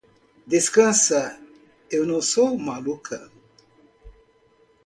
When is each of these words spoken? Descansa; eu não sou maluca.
Descansa; 0.47 1.37
eu 1.91 2.07
não 2.07 2.23
sou 2.23 2.57
maluca. 2.57 3.29